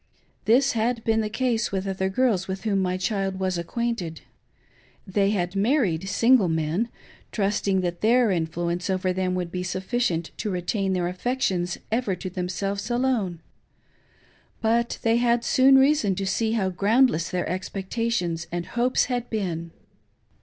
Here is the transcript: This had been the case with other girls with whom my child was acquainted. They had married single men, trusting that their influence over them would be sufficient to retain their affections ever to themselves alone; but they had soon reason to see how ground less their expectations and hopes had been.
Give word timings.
This 0.45 0.71
had 0.71 1.03
been 1.03 1.21
the 1.21 1.29
case 1.29 1.71
with 1.71 1.85
other 1.87 2.09
girls 2.09 2.47
with 2.47 2.63
whom 2.63 2.79
my 2.81 2.97
child 2.97 3.39
was 3.39 3.59
acquainted. 3.59 4.21
They 5.05 5.29
had 5.29 5.55
married 5.55 6.09
single 6.09 6.47
men, 6.49 6.89
trusting 7.31 7.81
that 7.81 8.01
their 8.01 8.31
influence 8.31 8.89
over 8.89 9.13
them 9.13 9.35
would 9.35 9.51
be 9.51 9.61
sufficient 9.61 10.31
to 10.37 10.49
retain 10.49 10.93
their 10.93 11.07
affections 11.07 11.77
ever 11.91 12.15
to 12.15 12.31
themselves 12.31 12.89
alone; 12.89 13.41
but 14.59 14.97
they 15.03 15.17
had 15.17 15.43
soon 15.45 15.77
reason 15.77 16.15
to 16.15 16.25
see 16.25 16.53
how 16.53 16.69
ground 16.71 17.11
less 17.11 17.29
their 17.29 17.47
expectations 17.47 18.47
and 18.51 18.65
hopes 18.73 19.05
had 19.05 19.29
been. 19.29 19.69